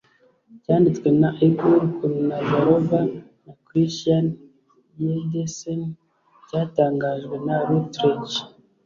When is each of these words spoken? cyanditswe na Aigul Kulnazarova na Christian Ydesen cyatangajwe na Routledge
cyanditswe 0.63 1.07
na 1.21 1.29
Aigul 1.43 1.79
Kulnazarova 1.97 2.99
na 3.45 3.53
Christian 3.65 4.25
Ydesen 5.09 5.81
cyatangajwe 6.47 7.35
na 7.47 7.55
Routledge 7.67 8.35